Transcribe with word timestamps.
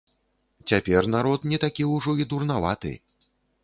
Цяпер 0.71 1.03
народ 1.17 1.47
не 1.53 1.57
такі 1.67 1.83
ўжо 1.95 2.19
і 2.25 2.31
дурнаваты! 2.35 2.91